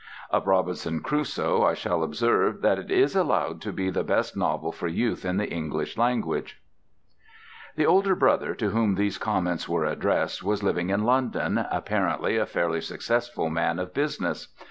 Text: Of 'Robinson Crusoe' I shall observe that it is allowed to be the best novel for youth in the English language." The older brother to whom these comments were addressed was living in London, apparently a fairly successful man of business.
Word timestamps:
Of 0.31 0.47
'Robinson 0.47 1.01
Crusoe' 1.03 1.61
I 1.63 1.75
shall 1.75 2.01
observe 2.01 2.61
that 2.61 2.79
it 2.79 2.89
is 2.89 3.15
allowed 3.15 3.61
to 3.61 3.71
be 3.71 3.91
the 3.91 4.03
best 4.03 4.35
novel 4.35 4.71
for 4.71 4.87
youth 4.87 5.23
in 5.25 5.37
the 5.37 5.47
English 5.47 5.95
language." 5.95 6.59
The 7.75 7.85
older 7.85 8.15
brother 8.15 8.55
to 8.55 8.71
whom 8.71 8.95
these 8.95 9.19
comments 9.19 9.69
were 9.69 9.85
addressed 9.85 10.41
was 10.43 10.63
living 10.63 10.89
in 10.89 11.03
London, 11.03 11.59
apparently 11.69 12.35
a 12.37 12.47
fairly 12.47 12.81
successful 12.81 13.51
man 13.51 13.77
of 13.77 13.93
business. 13.93 14.47